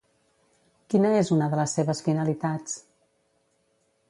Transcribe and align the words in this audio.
Quina 0.93 1.11
és 1.19 1.31
una 1.37 1.51
de 1.51 1.59
les 1.61 1.75
seves 1.79 2.01
finalitats? 2.09 2.81